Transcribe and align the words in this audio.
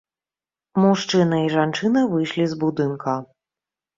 Мужчына 0.85 1.37
і 1.49 1.51
жанчына 1.57 2.01
выйшлі 2.13 2.45
з 2.53 2.57
будынка. 2.63 3.13